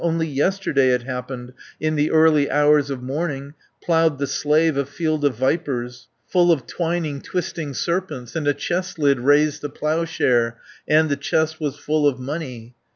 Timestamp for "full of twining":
6.25-7.21